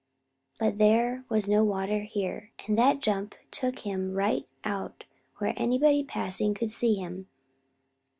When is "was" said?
1.29-1.47